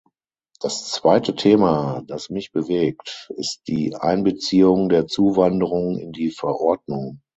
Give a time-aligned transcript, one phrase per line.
[0.59, 7.19] Das zweite Thema, das mich bewegt, ist die Einbeziehung der Zuwanderung in die Verordnung.